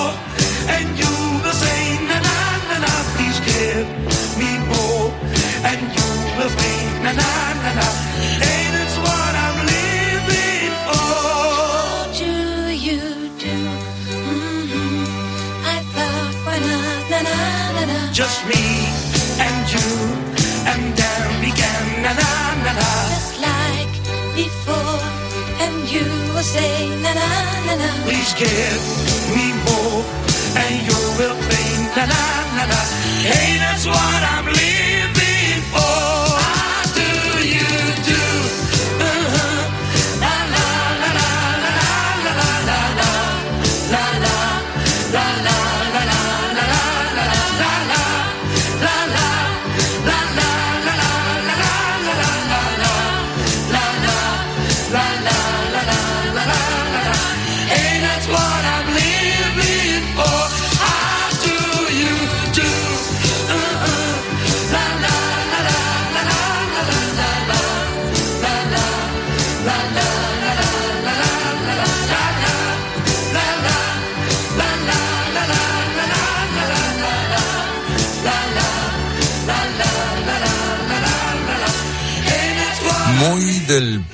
[18.20, 18.66] Just me
[19.40, 19.88] and you,
[20.68, 22.32] and then began, na na
[22.66, 22.90] na na.
[23.16, 23.96] Just like
[24.36, 25.00] before,
[25.64, 26.04] and you
[26.36, 27.30] will say, na na
[27.64, 27.90] na na.
[28.04, 28.84] Please give
[29.32, 30.04] me more,
[30.52, 32.24] and you will think, na na
[32.60, 32.80] na na.
[33.24, 34.79] Hey, that's what I'm living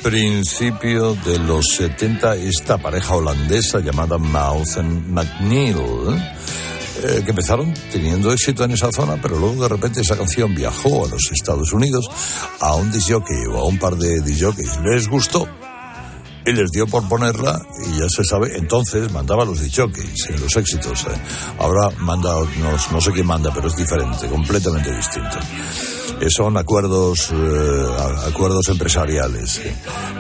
[0.05, 4.77] principio de los 70, esta pareja holandesa llamada Mouth
[5.07, 5.77] McNeil,
[7.01, 11.07] eh, que empezaron teniendo éxito en esa zona, pero luego de repente esa canción viajó
[11.07, 12.07] a los Estados Unidos
[12.59, 14.79] a un disjockey o a un par de disjockeys.
[14.83, 15.47] Les gustó
[16.45, 20.55] y les dio por ponerla y ya se sabe, entonces mandaba los disjockeys en los
[20.55, 21.03] éxitos.
[21.05, 21.21] eh.
[21.59, 25.37] Ahora manda, no, no sé quién manda, pero es diferente, completamente distinto.
[26.21, 27.85] Eh, son acuerdos eh,
[28.27, 29.61] acuerdos empresariales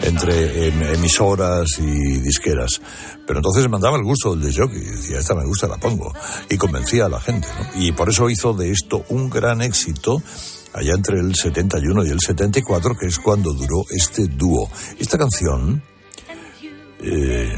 [0.01, 2.81] entre em- emisoras y disqueras.
[3.25, 6.13] Pero entonces mandaba el gusto del jockey, decía, esta me gusta, la pongo.
[6.49, 7.47] Y convencía a la gente.
[7.57, 7.81] ¿no?
[7.81, 10.21] Y por eso hizo de esto un gran éxito
[10.73, 14.69] allá entre el 71 y el 74, que es cuando duró este dúo.
[14.99, 15.81] Esta canción,
[17.07, 17.55] eh,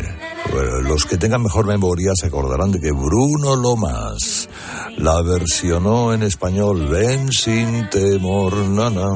[0.83, 4.49] los que tengan mejor memoria se acordarán de que Bruno Lomas
[4.97, 9.13] la versionó en español, ven sin temor, na, na.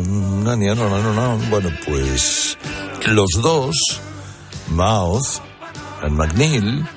[1.50, 2.58] Bueno, pues
[3.08, 3.76] los dos,
[4.70, 5.42] Mouth
[6.08, 6.88] y McNeil,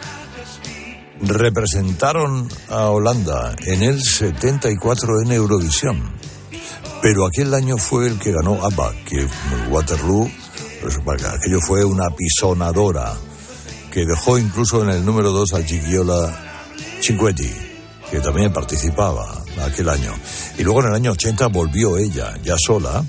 [1.21, 6.13] representaron a Holanda en el 74 en Eurovisión.
[7.03, 9.27] Pero aquel año fue el que ganó ABBA, que
[9.71, 10.31] Waterloo,
[10.89, 13.15] aquello fue una pisonadora,
[13.91, 16.37] que dejó incluso en el número 2 a Gigiola
[17.01, 17.51] Cinquetti,
[18.11, 20.13] que también participaba aquel año.
[20.59, 23.03] Y luego en el año 80 volvió ella, ya sola,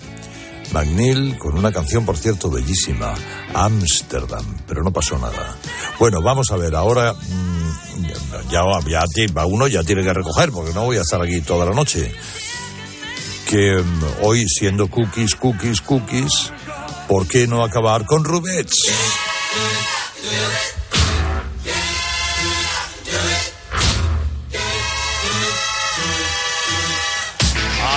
[0.71, 3.13] McNeil con una canción, por cierto, bellísima,
[3.53, 5.55] Amsterdam, pero no pasó nada.
[5.99, 10.73] Bueno, vamos a ver, ahora mm, ya, ya, ya uno ya tiene que recoger, porque
[10.73, 12.11] no voy a estar aquí toda la noche.
[13.49, 16.51] Que mm, hoy, siendo cookies, cookies, cookies,
[17.07, 18.75] ¿por qué no acabar con Rubets?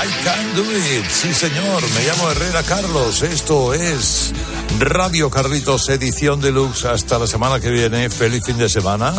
[0.00, 1.04] I can do it.
[1.11, 1.82] Sí, señor.
[1.94, 3.22] Me llamo Herrera Carlos.
[3.22, 4.32] Esto es
[4.78, 6.84] Radio Carlitos, edición deluxe.
[6.84, 8.09] Hasta la semana que viene.
[8.11, 9.12] Feliz fin de semana.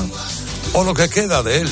[0.74, 1.70] O lo que queda de él.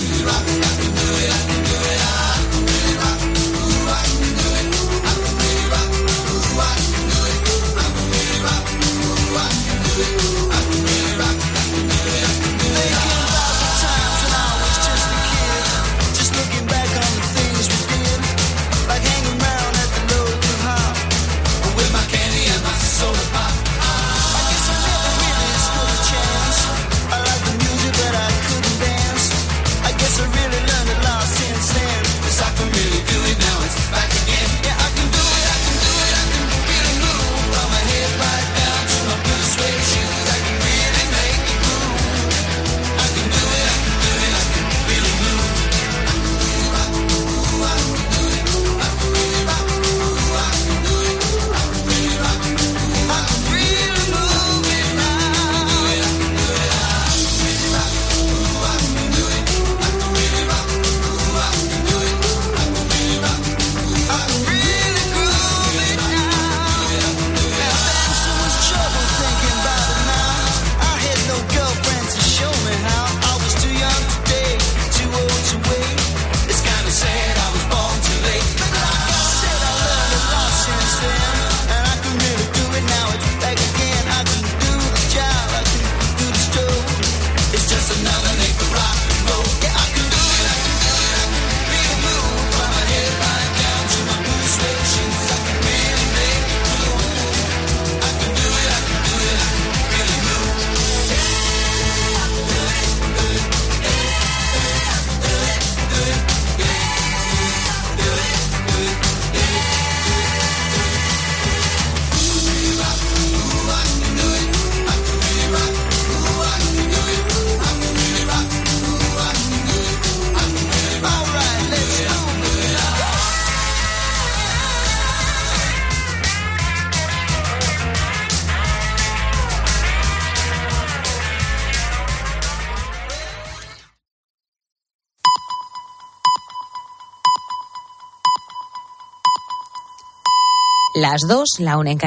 [141.19, 141.89] Las dos, la una